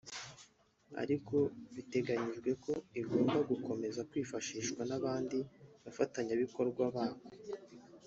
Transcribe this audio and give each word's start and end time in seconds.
ariko 1.01 1.35
biteganyijwe 1.75 2.51
ko 2.63 2.73
igomba 3.01 3.37
gukomeza 3.49 3.99
kwifashishwa 4.09 4.81
n’abandi 4.89 5.37
bafatanyabikorwa 5.83 6.83
bako 6.95 7.29